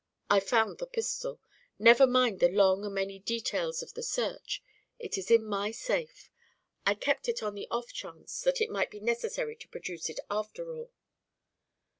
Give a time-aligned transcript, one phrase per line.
[0.31, 1.39] I found the pistol.
[1.77, 4.63] Never mind the long and many details of the search.
[4.97, 6.31] It is in my safe.
[6.87, 10.19] I kept it on the off chance that it might be necessary to produce it
[10.27, 10.89] after all."